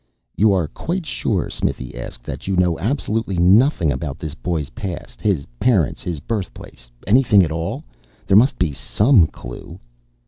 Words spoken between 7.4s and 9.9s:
at all? There must be some clue."